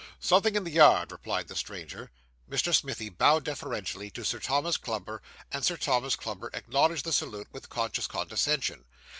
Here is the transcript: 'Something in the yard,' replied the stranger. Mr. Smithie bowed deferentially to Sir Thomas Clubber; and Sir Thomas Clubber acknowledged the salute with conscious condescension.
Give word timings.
'Something 0.19 0.55
in 0.55 0.63
the 0.63 0.71
yard,' 0.71 1.11
replied 1.11 1.47
the 1.47 1.55
stranger. 1.55 2.09
Mr. 2.49 2.73
Smithie 2.73 3.07
bowed 3.15 3.43
deferentially 3.43 4.09
to 4.09 4.23
Sir 4.25 4.39
Thomas 4.39 4.75
Clubber; 4.75 5.21
and 5.51 5.63
Sir 5.63 5.77
Thomas 5.77 6.15
Clubber 6.15 6.49
acknowledged 6.55 7.03
the 7.03 7.13
salute 7.13 7.49
with 7.51 7.69
conscious 7.69 8.07
condescension. 8.07 8.85